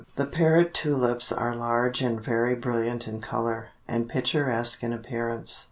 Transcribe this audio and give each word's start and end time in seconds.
The 0.15 0.25
Parrot 0.25 0.73
Tulips 0.73 1.31
are 1.31 1.55
large 1.55 2.01
and 2.01 2.19
very 2.19 2.55
brilliant 2.55 3.07
in 3.07 3.19
color, 3.19 3.67
and 3.87 4.09
picturesque 4.09 4.81
in 4.81 4.93
appearance. 4.93 5.59